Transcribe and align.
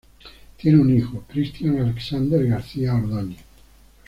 Tiene 0.57 0.79
un 0.79 0.97
hijo, 0.97 1.23
Christian 1.29 1.77
Alexander 1.79 2.43
García 2.47 2.95
Ordóñez. 2.95 3.41